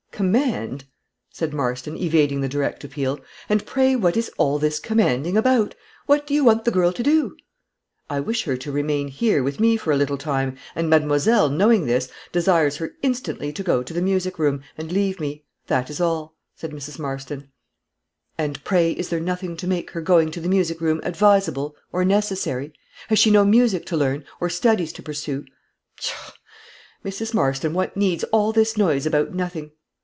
"Command!" 0.11 0.83
said 1.31 1.51
Marston, 1.51 1.97
evading 1.97 2.41
the 2.41 2.47
direct 2.47 2.83
appeal; 2.83 3.19
"and 3.49 3.65
pray 3.65 3.95
what 3.95 4.15
is 4.15 4.29
all 4.37 4.59
this 4.59 4.77
commanding 4.77 5.35
about? 5.35 5.73
What 6.05 6.27
do 6.27 6.35
you 6.35 6.45
want 6.45 6.63
the 6.63 6.69
girl 6.69 6.93
to 6.93 7.01
do?" 7.01 7.35
"I 8.07 8.19
wish 8.19 8.43
her 8.43 8.55
to 8.55 8.71
remain 8.71 9.07
here 9.07 9.41
with 9.41 9.59
me 9.59 9.77
for 9.77 9.91
a 9.91 9.95
little 9.95 10.19
time, 10.19 10.57
and 10.75 10.87
mademoiselle, 10.87 11.49
knowing 11.49 11.87
this, 11.87 12.07
desires 12.31 12.77
her 12.77 12.91
instantly 13.01 13.51
to 13.51 13.63
go 13.63 13.81
to 13.81 13.93
the 13.95 14.01
music 14.01 14.37
room, 14.37 14.61
and 14.77 14.91
leave 14.91 15.19
me. 15.19 15.43
That 15.65 15.89
is 15.89 15.99
all," 15.99 16.35
said 16.55 16.69
Mrs. 16.69 16.99
Marston. 16.99 17.49
"And 18.37 18.63
pray, 18.63 18.91
is 18.91 19.09
there 19.09 19.19
nothing 19.21 19.57
to 19.57 19.65
make 19.65 19.89
her 19.91 20.01
going 20.01 20.29
to 20.31 20.39
the 20.41 20.49
music 20.49 20.81
room 20.81 20.99
advisable 21.03 21.75
or 21.91 22.05
necessary? 22.05 22.73
Has 23.07 23.17
she 23.17 23.31
no 23.31 23.43
music 23.43 23.87
to 23.87 23.97
learn, 23.97 24.25
or 24.39 24.51
studies 24.51 24.93
to 24.93 25.01
pursue? 25.01 25.45
Pshaw! 25.97 26.31
Mrs. 27.03 27.33
Marston, 27.33 27.73
what 27.73 27.97
needs 27.97 28.23
all 28.25 28.51
this 28.51 28.77
noise 28.77 29.07
about 29.07 29.33
nothing? 29.33 29.71